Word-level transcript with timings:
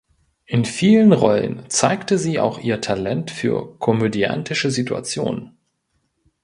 In 0.47 0.65
vielen 0.65 1.13
Rollen 1.13 1.69
zeigte 1.69 2.17
sie 2.17 2.39
auch 2.39 2.57
ihr 2.57 2.81
„Talent 2.81 3.29
für 3.29 3.77
komödiantische 3.77 4.71
Situationen“. 4.71 5.55